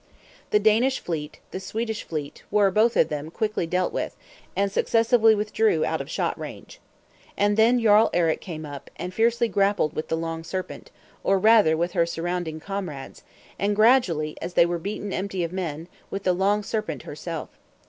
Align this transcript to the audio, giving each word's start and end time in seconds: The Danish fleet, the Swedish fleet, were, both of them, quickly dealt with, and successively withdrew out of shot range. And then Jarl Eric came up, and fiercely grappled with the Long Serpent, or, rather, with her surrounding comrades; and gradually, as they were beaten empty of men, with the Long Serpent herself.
The 0.49 0.57
Danish 0.57 0.99
fleet, 0.99 1.39
the 1.51 1.59
Swedish 1.59 2.01
fleet, 2.03 2.41
were, 2.49 2.71
both 2.71 2.97
of 2.97 3.09
them, 3.09 3.29
quickly 3.29 3.67
dealt 3.67 3.93
with, 3.93 4.15
and 4.55 4.71
successively 4.71 5.35
withdrew 5.35 5.85
out 5.85 6.01
of 6.01 6.09
shot 6.09 6.35
range. 6.39 6.79
And 7.37 7.55
then 7.55 7.79
Jarl 7.79 8.09
Eric 8.11 8.41
came 8.41 8.65
up, 8.65 8.89
and 8.95 9.13
fiercely 9.13 9.47
grappled 9.47 9.93
with 9.95 10.07
the 10.07 10.17
Long 10.17 10.43
Serpent, 10.43 10.89
or, 11.23 11.37
rather, 11.37 11.77
with 11.77 11.91
her 11.91 12.07
surrounding 12.07 12.59
comrades; 12.59 13.21
and 13.59 13.75
gradually, 13.75 14.35
as 14.41 14.55
they 14.55 14.65
were 14.65 14.79
beaten 14.79 15.13
empty 15.13 15.43
of 15.43 15.53
men, 15.53 15.87
with 16.09 16.23
the 16.23 16.33
Long 16.33 16.63
Serpent 16.63 17.03
herself. 17.03 17.49